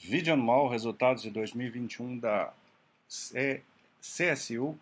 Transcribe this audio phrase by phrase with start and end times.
[0.00, 2.52] Vision Mall, resultados de 2021 da
[4.00, 4.76] CSU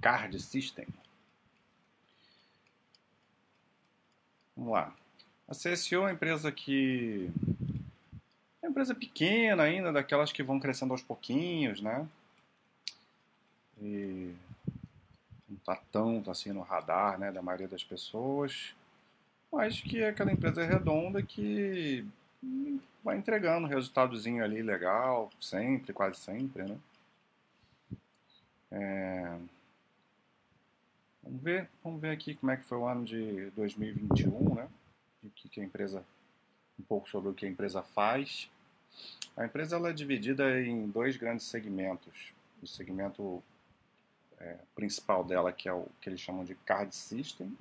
[0.00, 0.86] Card System.
[4.54, 4.94] Vamos lá.
[5.48, 7.30] A CSU é uma empresa que.
[8.60, 12.06] É uma empresa pequena ainda, daquelas que vão crescendo aos pouquinhos, né?
[13.80, 14.34] E
[15.48, 18.74] não está tanto assim no radar né, da maioria das pessoas,
[19.50, 22.04] mas que é aquela empresa redonda que
[23.02, 26.78] vai entregando um resultadozinho ali legal, sempre, quase sempre, né?
[28.70, 29.38] É...
[31.22, 34.68] Vamos ver, vamos ver aqui como é que foi o ano de 2021, né?
[35.22, 36.04] O que, que a empresa,
[36.78, 38.50] um pouco sobre o que a empresa faz.
[39.36, 42.32] A empresa ela é dividida em dois grandes segmentos.
[42.62, 43.42] O segmento
[44.38, 47.56] é, principal dela, que é o que eles chamam de Card System,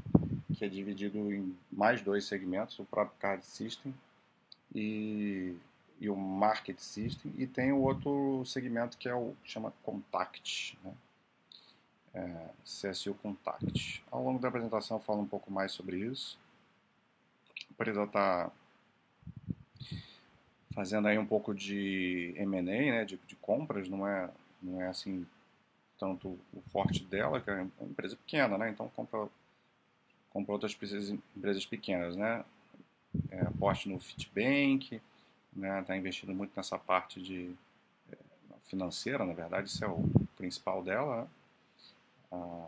[0.55, 3.93] que é dividido em mais dois segmentos, o próprio Card System
[4.77, 5.55] e,
[5.99, 10.77] e o Market System, e tem o outro segmento que é o que chama Contact,
[10.83, 10.93] né?
[12.17, 14.03] é, CSU Contact.
[14.11, 16.39] Ao longo da apresentação eu falo um pouco mais sobre isso.
[17.69, 18.51] A empresa está
[20.73, 24.29] fazendo aí um pouco de M&A, né, de, de compras, não é,
[24.61, 25.25] não é assim
[25.99, 28.69] tanto o forte dela, que é uma empresa pequena, né?
[28.69, 29.27] Então compra,
[30.29, 30.77] compra outras
[31.35, 32.45] empresas pequenas, né?
[33.29, 35.01] É, aposte no Fitbank,
[35.53, 35.81] né?
[35.81, 37.53] Está investindo muito nessa parte de
[38.11, 38.15] é,
[38.67, 40.03] financeira, na verdade, isso é o
[40.35, 41.21] principal dela.
[41.21, 41.27] Né?
[42.31, 42.67] Ah,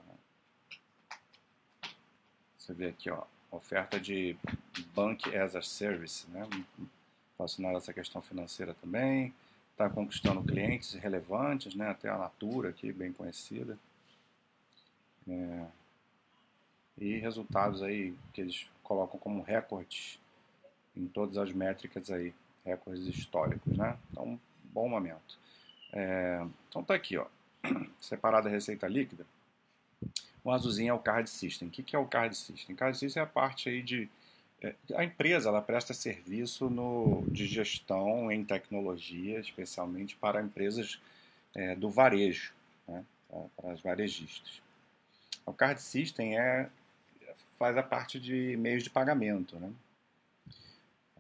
[2.58, 4.38] você vê aqui, ó, oferta de
[4.94, 6.48] Bank as a Service, né?
[7.38, 9.34] Relacionada a essa questão financeira também
[9.80, 11.90] está conquistando clientes relevantes, né?
[11.90, 13.78] até a Natura aqui, bem conhecida.
[15.26, 15.66] É,
[16.98, 20.20] e resultados aí que eles colocam como recordes
[21.00, 22.34] em todas as métricas aí,
[22.66, 23.98] recordes históricos, né?
[24.12, 25.38] Então, bom momento.
[25.94, 27.26] É, então tá aqui, ó,
[28.00, 29.26] separada a receita líquida.
[30.44, 31.68] O azulzinho é o Card System.
[31.68, 32.76] O que, que é o Card System?
[32.76, 34.10] Card System é a parte aí de
[34.62, 41.00] é, a empresa ela presta serviço no, de gestão em tecnologia, especialmente para empresas
[41.56, 42.54] é, do varejo,
[42.88, 43.04] né,
[43.56, 44.62] para as varejistas.
[45.46, 46.70] O Card System é,
[47.58, 49.72] faz a parte de meios de pagamento, né,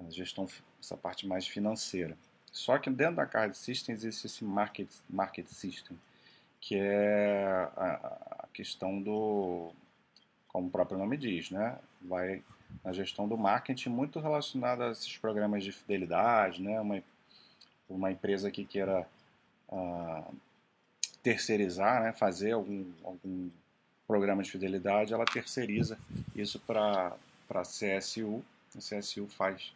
[0.09, 0.47] gestão,
[0.81, 2.17] essa parte mais financeira.
[2.51, 5.97] Só que dentro da Card System existe esse Market, market System,
[6.59, 9.71] que é a, a questão do,
[10.47, 12.43] como o próprio nome diz, né, vai
[12.83, 16.79] na gestão do marketing muito relacionada a esses programas de fidelidade, né?
[16.79, 17.03] Uma,
[17.89, 19.07] uma empresa que queira
[19.67, 20.35] uh,
[21.21, 22.13] terceirizar, né?
[22.13, 23.49] fazer algum, algum
[24.07, 25.97] programa de fidelidade, ela terceiriza
[26.35, 27.15] isso para
[27.49, 28.43] a CSU.
[28.75, 29.73] A CSU faz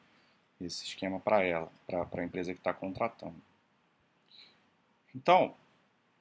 [0.62, 3.36] esse esquema para ela, para a empresa que está contratando.
[5.16, 5.54] Então,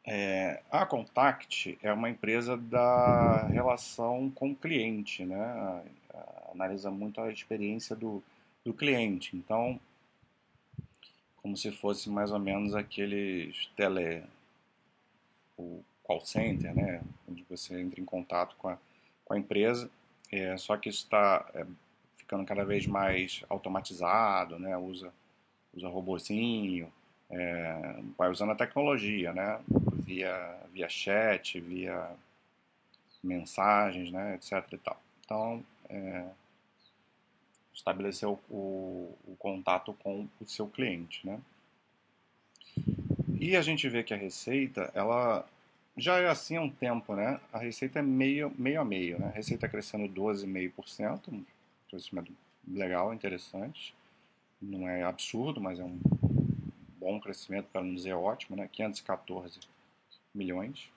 [0.04, 5.82] é, a Contact é uma empresa da relação com o cliente, né?
[6.52, 8.22] analisa muito a experiência do,
[8.64, 9.36] do cliente.
[9.36, 9.80] Então,
[11.36, 14.22] como se fosse mais ou menos aqueles tele
[15.58, 18.78] o call center, né, onde você entra em contato com a,
[19.24, 19.90] com a empresa,
[20.30, 21.66] é, só que isso está é,
[22.32, 25.12] ficando cada vez mais automatizado, né, usa
[25.74, 26.90] usa robozinho,
[27.30, 29.60] é, vai usando a tecnologia, né,
[29.94, 32.10] via via chat, via
[33.22, 34.66] mensagens, né, etc.
[34.72, 35.00] E tal.
[35.24, 36.24] Então, é,
[38.24, 41.38] o, o, o, contato com o seu cliente, né?
[43.38, 45.44] E a gente vê que a receita, ela
[45.96, 47.40] já é assim há um tempo, né?
[47.52, 49.26] A receita é meio, meio a meio, né?
[49.28, 51.44] A receita crescendo 12,5%, um
[51.92, 52.32] crescimento
[52.66, 53.94] legal, interessante.
[54.60, 56.00] Não é absurdo, mas é um
[56.98, 58.68] bom crescimento, para não dizer ótimo, né?
[58.72, 59.60] 514
[60.34, 60.90] milhões.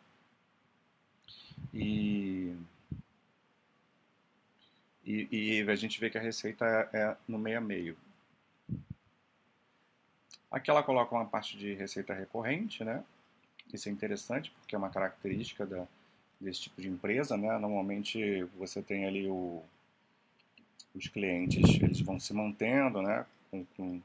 [1.74, 2.56] E
[5.06, 7.96] e, e, a gente vê que a receita é, é, no meio a meio.
[10.50, 13.03] Aqui ela coloca uma parte de receita recorrente, né?
[13.72, 15.86] Isso é interessante porque é uma característica da,
[16.40, 17.56] desse tipo de empresa, né?
[17.59, 19.64] Normalmente você tem ali o,
[20.96, 23.26] os clientes, eles vão se mantendo, né?
[23.52, 24.02] Com, com,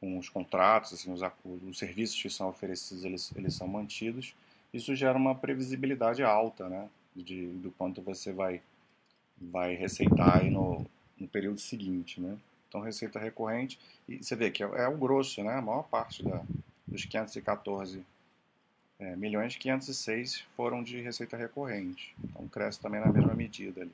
[0.00, 1.20] com os contratos, assim, os,
[1.68, 4.34] os, serviços que são oferecidos, eles, eles são mantidos.
[4.72, 6.88] Isso gera uma previsibilidade alta, né?
[7.14, 8.60] De, do quanto você vai
[9.38, 10.86] vai receitar aí no,
[11.18, 12.38] no período seguinte, né?
[12.68, 13.78] Então, receita recorrente,
[14.08, 15.54] e você vê que é, é o grosso, né?
[15.54, 16.42] A maior parte da,
[16.86, 18.02] dos 514
[18.98, 22.14] é, milhões, 506 foram de receita recorrente.
[22.24, 23.92] Então, cresce também na mesma medida ali.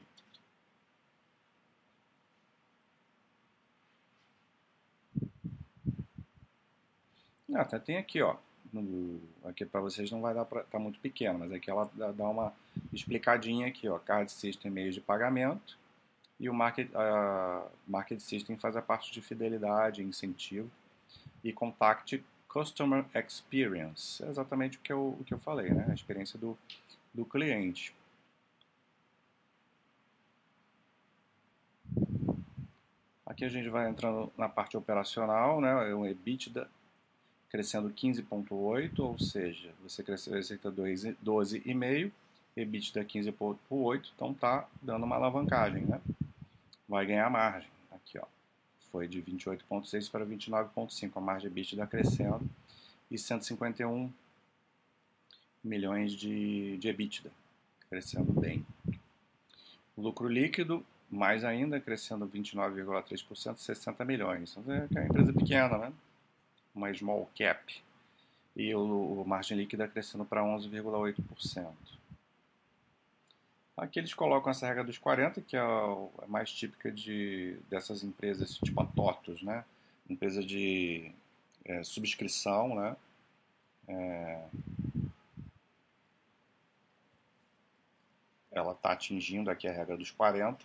[7.54, 8.36] Ah, até tem aqui, ó.
[8.72, 12.28] No, aqui para vocês não vai dar para tá muito pequeno, mas aqui ela dá
[12.28, 12.52] uma
[12.92, 13.98] explicadinha aqui, ó.
[13.98, 15.78] Card System meios de pagamento
[16.40, 20.70] e o Market, uh, Market System faz a parte de fidelidade, incentivo
[21.44, 24.24] e Contact Customer Experience.
[24.24, 25.86] É exatamente o que eu, o que eu falei, né?
[25.88, 26.56] A experiência do,
[27.12, 27.94] do cliente.
[33.24, 35.90] Aqui a gente vai entrando na parte operacional, né?
[35.90, 36.68] É um EBITDA
[37.52, 42.10] crescendo 15,8, ou seja, você cresceu a receita 12,5,
[42.56, 46.00] EBITDA 15,8, então tá dando uma alavancagem, né?
[46.88, 48.24] Vai ganhar margem, aqui ó,
[48.90, 52.40] foi de 28,6 para 29,5, a margem EBITDA crescendo
[53.10, 54.10] e 151
[55.62, 57.30] milhões de, de EBITDA,
[57.90, 58.64] crescendo bem.
[59.96, 64.56] lucro líquido mais ainda, crescendo 29,3%, 60 milhões.
[64.56, 65.92] Então, é uma empresa pequena, né?
[66.74, 67.82] Uma small cap.
[68.54, 71.66] E o, o margem líquida crescendo para 11,8%.
[73.76, 78.02] Aqui eles colocam essa regra dos 40, que é a, é mais típica de, dessas
[78.04, 79.64] empresas, tipo a TOTOS, né?
[80.08, 81.10] Empresa de
[81.64, 82.96] é, subscrição, né?
[83.88, 84.44] É,
[88.52, 90.64] ela está atingindo aqui a regra dos 40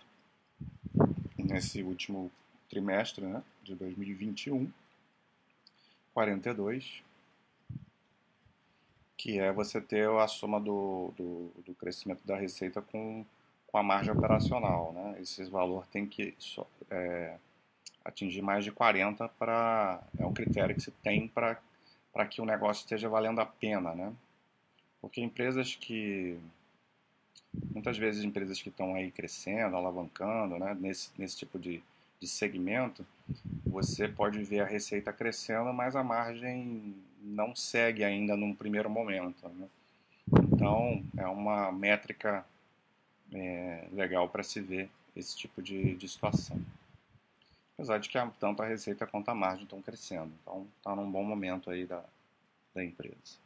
[1.36, 2.30] nesse último
[2.68, 4.70] trimestre né, de 2021,
[6.18, 7.04] 42,
[9.16, 13.24] que é você ter a soma do, do, do crescimento da receita com,
[13.68, 14.92] com a margem operacional.
[14.92, 15.18] Né?
[15.20, 16.34] Esse valor tem que
[16.90, 17.36] é,
[18.04, 21.56] atingir mais de 40 para é um critério que se tem para
[22.28, 24.12] que o negócio esteja valendo a pena, né?
[25.00, 26.36] Porque empresas que
[27.72, 31.80] muitas vezes empresas que estão aí crescendo, alavancando, né, nesse, nesse tipo de,
[32.20, 33.06] de segmento,
[33.64, 39.48] você pode ver a receita crescendo, mas a margem não segue ainda num primeiro momento.
[39.48, 39.68] Né?
[40.52, 42.44] Então, é uma métrica
[43.32, 46.60] é, legal para se ver esse tipo de, de situação.
[47.74, 50.32] Apesar de que tanto a receita quanto a margem estão crescendo.
[50.42, 52.02] Então, está num bom momento aí da,
[52.74, 53.36] da empresa.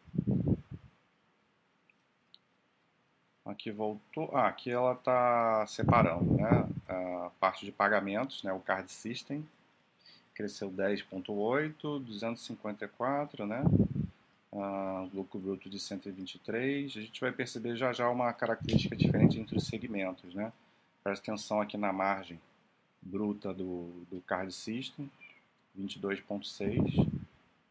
[3.53, 4.31] Aqui voltou.
[4.33, 6.67] Ah, aqui ela está separando, né?
[6.89, 8.51] A parte de pagamentos, né?
[8.53, 9.47] O card system
[10.35, 13.63] cresceu 10,8, 254, né?
[14.55, 16.97] Ah, lucro bruto de 123.
[16.97, 20.51] A gente vai perceber já já uma característica diferente entre os segmentos, né?
[21.05, 22.41] Presta atenção aqui na margem
[23.03, 25.11] bruta do, do card system,
[25.79, 27.07] 22,6,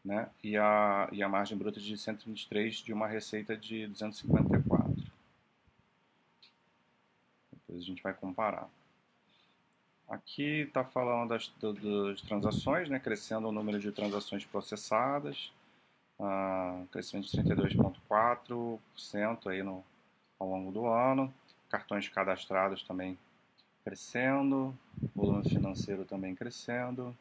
[0.04, 0.28] né?
[0.44, 4.71] E a, e a margem bruta de 123 de uma receita de 254.
[7.82, 8.68] A gente vai comparar.
[10.08, 15.52] Aqui está falando das, das, transações, né, crescendo o número de transações processadas,
[16.18, 19.82] uh, crescimento de 32,4% aí no,
[20.38, 21.32] ao longo do ano,
[21.68, 23.18] cartões cadastrados também
[23.84, 24.76] crescendo,
[25.14, 27.16] volume financeiro também crescendo.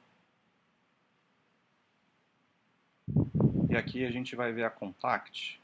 [3.70, 5.60] E aqui a gente vai ver a Contact.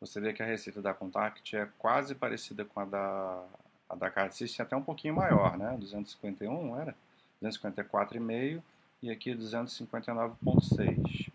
[0.00, 3.44] Você vê que a receita da Contact é quase parecida com a da
[3.92, 5.76] a da Card System é até um pouquinho maior, né?
[5.78, 6.96] 251 era?
[7.42, 8.62] 254,5
[9.02, 11.30] e aqui 259,6.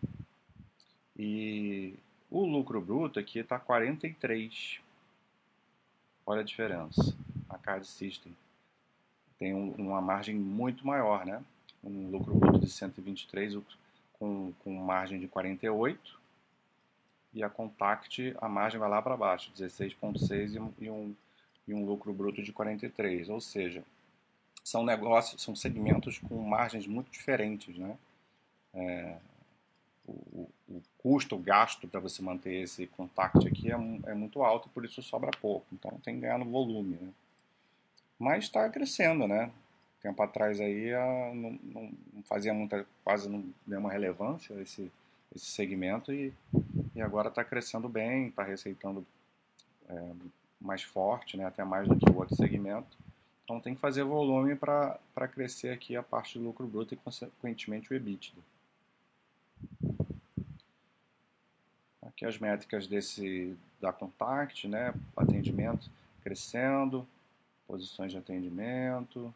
[1.16, 1.94] E
[2.32, 4.82] o lucro bruto aqui está 43.
[6.26, 7.16] Olha a diferença.
[7.48, 8.36] A Card System
[9.38, 11.44] tem um, uma margem muito maior, né?
[11.84, 13.60] Um lucro bruto de 123
[14.14, 16.20] com, com margem de 48
[17.36, 21.16] e a Contact a margem vai lá para baixo, 16,6 e um
[21.68, 23.84] e um lucro bruto de 43, ou seja,
[24.64, 27.98] são negócios, são segmentos com margens muito diferentes, né?
[28.74, 29.18] É,
[30.06, 34.70] o, o, custo, o gasto para você manter esse contact aqui é, é, muito alto,
[34.70, 35.66] por isso sobra pouco.
[35.74, 37.10] Então tem que ganhar no volume, né?
[38.18, 39.52] Mas está crescendo, né?
[40.02, 40.92] Tempo atrás aí
[41.34, 41.94] não, não,
[42.24, 44.92] fazia muita, quase não nenhuma relevância esse,
[45.36, 46.34] esse segmento e,
[46.96, 49.06] e agora está crescendo bem, está receitando
[49.90, 50.12] é,
[50.60, 52.98] mais forte, né, até mais do que o outro segmento.
[53.44, 57.92] Então tem que fazer volume para crescer aqui a parte do lucro bruto e consequentemente
[57.92, 58.42] o EBITDA.
[62.02, 65.90] Aqui as métricas desse da Contact, né, atendimento
[66.24, 67.08] crescendo,
[67.68, 69.34] posições de atendimento,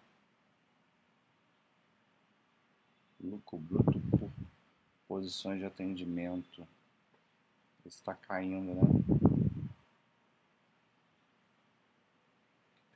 [3.24, 4.30] lucro bruto por
[5.08, 6.68] posições de atendimento.
[7.86, 8.82] Está caindo, né?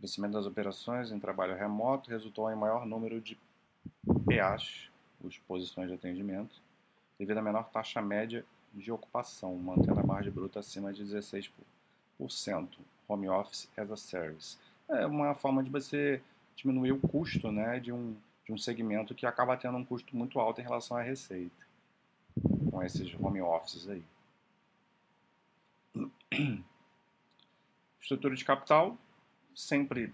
[0.06, 3.36] Crescimento das operações em trabalho remoto resultou em maior número de
[4.24, 4.88] PAs,
[5.20, 6.62] os posições de atendimento,
[7.18, 11.50] devido à menor taxa média de ocupação, mantendo a margem bruta acima de 16%.
[13.08, 14.58] Home Office as a Service.
[14.88, 16.22] É uma forma de você
[16.56, 20.40] diminuir o custo né, de, um, de um segmento que acaba tendo um custo muito
[20.40, 21.66] alto em relação à receita,
[22.70, 24.04] com esses home offices aí.
[28.00, 28.98] Estrutura de capital
[29.56, 30.14] sempre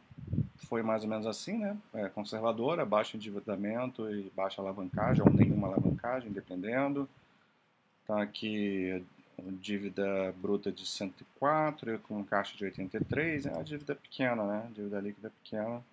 [0.68, 1.78] foi mais ou menos assim, né?
[1.94, 7.10] É conservadora, baixo endividamento e baixa alavancagem, ou nenhuma alavancagem, dependendo.
[8.06, 9.04] Tá aqui
[9.60, 14.70] dívida bruta de 104, com caixa de 83, é uma dívida pequena, né?
[14.74, 15.84] Dívida líquida pequena.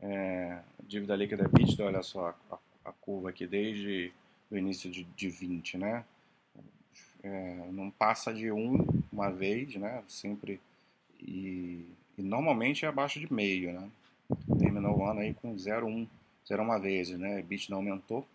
[0.00, 4.12] É, dívida líquida é olha só a, a, curva aqui desde
[4.50, 6.04] o início de, de 20, né?
[7.22, 10.02] É, não passa de 1 uma vez, né?
[10.06, 10.60] Sempre
[11.20, 11.86] e,
[12.18, 13.90] e, normalmente é abaixo de meio, né?
[14.58, 16.06] Terminou o ano aí com 0,1,
[16.48, 17.38] 0,1 vezes, né?
[17.40, 18.26] EBITDA aumentou,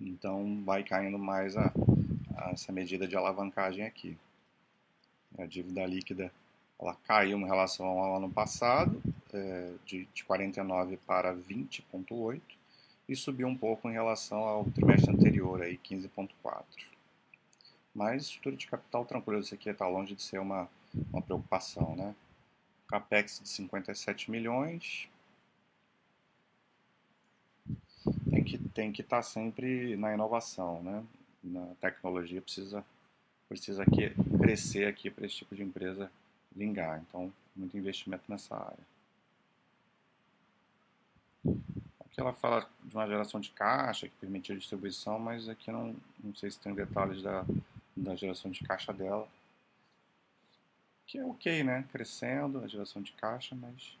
[0.00, 1.72] então vai caindo mais a,
[2.36, 4.16] a essa medida de alavancagem aqui.
[5.38, 6.32] A dívida líquida
[6.80, 9.02] ela caiu em relação ao ano passado,
[9.32, 12.40] é, de, de 49 para 20,8
[13.08, 16.64] e subiu um pouco em relação ao trimestre anterior, aí 15,4.
[17.94, 20.68] Mas estrutura de capital tranquilo, isso aqui está longe de ser uma,
[21.12, 22.14] uma preocupação, né?
[22.88, 25.08] Capex de 57 milhões.
[28.30, 31.04] Tem que tem que estar tá sempre na inovação, né?
[31.42, 32.84] Na tecnologia precisa
[33.48, 36.10] precisa aqui, crescer aqui para esse tipo de empresa
[36.54, 37.02] vingar.
[37.08, 38.94] Então, muito investimento nessa área.
[42.00, 46.34] Aqui ela fala de uma geração de caixa que permitia distribuição, mas aqui não, não
[46.34, 47.44] sei se tem detalhes da,
[47.96, 49.28] da geração de caixa dela.
[51.06, 51.84] Que é ok, né?
[51.92, 53.96] Crescendo a geração de caixa, mas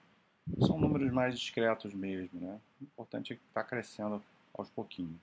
[0.66, 2.60] são números mais discretos mesmo, né?
[2.80, 5.20] O importante é que está crescendo aos pouquinhos.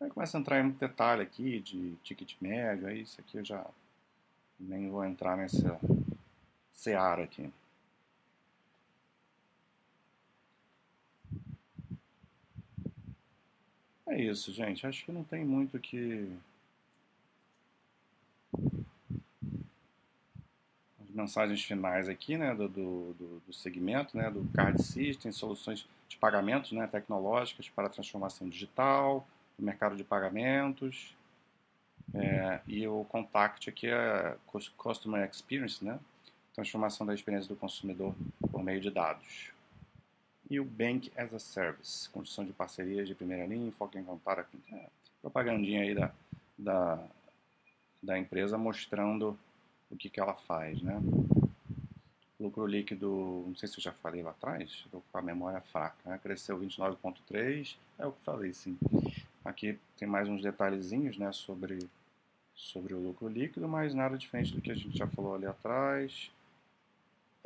[0.00, 3.44] Aí começa a entrar em muito detalhe aqui de ticket médio, aí isso aqui eu
[3.44, 3.64] já
[4.58, 5.78] nem vou entrar nessa
[6.72, 7.52] seara aqui.
[14.12, 14.86] É isso, gente.
[14.86, 16.36] Acho que não tem muito que.
[21.14, 26.72] Mensagens finais aqui, né, do, do, do segmento, né, do Card System, soluções de pagamentos
[26.72, 29.26] né, tecnológicas para a transformação digital,
[29.58, 31.14] do mercado de pagamentos.
[32.14, 34.36] É, e o Contact aqui é
[34.76, 35.98] Customer Experience, né?
[36.54, 38.14] Transformação da experiência do consumidor
[38.50, 39.52] por meio de dados
[40.52, 44.38] e o Bank as a Service, construção de parcerias de primeira linha, foco em contar
[44.38, 44.86] aqui, é,
[45.22, 46.12] propagandinha aí da,
[46.58, 47.02] da,
[48.02, 49.38] da empresa mostrando
[49.92, 51.00] o que, que ela faz, né?
[52.40, 55.96] Lucro líquido, não sei se eu já falei lá atrás, estou com a memória fraca,
[56.04, 56.18] né?
[56.20, 58.76] cresceu 29,3, é o que falei, sim.
[59.44, 61.78] Aqui tem mais uns detalhezinhos, né, sobre,
[62.54, 66.30] sobre o lucro líquido, mas nada diferente do que a gente já falou ali atrás.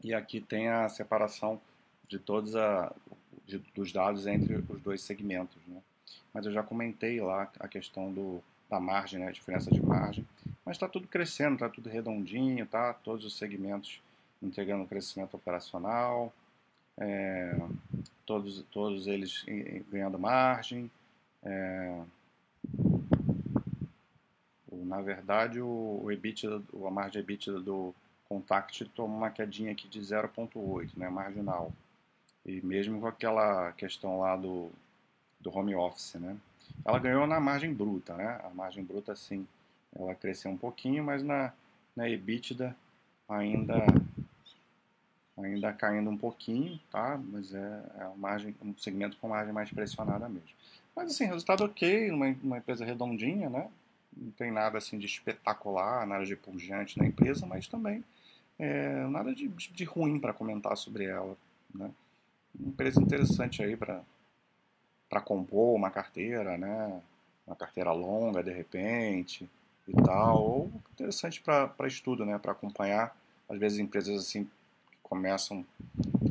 [0.02, 1.60] E aqui tem a separação
[2.08, 2.94] de todos a,
[3.46, 5.56] de, dos dados entre os dois segmentos.
[5.66, 5.80] Né?
[6.32, 9.28] Mas eu já comentei lá a questão do, da margem, né?
[9.28, 10.26] a diferença de margem.
[10.66, 12.92] Mas está tudo crescendo, está tudo redondinho, tá?
[12.92, 14.02] todos os segmentos
[14.42, 16.34] entregando crescimento operacional,
[16.98, 17.56] é,
[18.26, 19.44] todos, todos eles
[19.88, 20.90] ganhando margem.
[21.44, 22.02] É,
[24.72, 27.94] na verdade, o, o EBITDA, a margem EBITDA do
[28.28, 31.72] Contact tomou uma quedinha aqui de 0,8, né, marginal.
[32.44, 34.70] E mesmo com aquela questão lá do,
[35.40, 36.36] do home office, né?
[36.84, 38.40] Ela ganhou na margem bruta, né?
[38.42, 39.46] A margem bruta, sim,
[39.94, 41.52] ela cresceu um pouquinho, mas na,
[41.94, 42.76] na EBITDA
[43.28, 43.84] ainda
[45.36, 47.20] ainda caindo um pouquinho, tá?
[47.30, 50.48] Mas é, é margem, um segmento com margem mais pressionada mesmo.
[50.94, 53.68] Mas assim, resultado ok, uma, uma empresa redondinha, né?
[54.16, 58.02] Não tem nada assim de espetacular, nada de pungente na empresa, mas também
[58.58, 61.36] é, nada de, de ruim para comentar sobre ela,
[61.74, 61.90] né?
[62.58, 64.02] uma empresa interessante aí para
[65.08, 67.00] para compor uma carteira, né?
[67.46, 69.48] Uma carteira longa de repente
[69.88, 72.38] e tal, ou interessante para estudo, né?
[72.38, 73.16] Para acompanhar
[73.48, 74.48] às vezes empresas assim
[75.02, 75.64] começam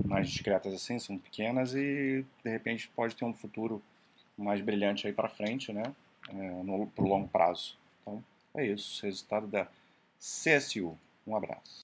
[0.05, 3.81] mais discretas assim, são pequenas e de repente pode ter um futuro
[4.37, 5.83] mais brilhante aí para frente, né?
[6.29, 6.33] É,
[6.63, 7.77] no pro longo prazo.
[8.01, 9.67] Então é isso, resultado da
[10.19, 10.97] CSU.
[11.25, 11.83] Um abraço.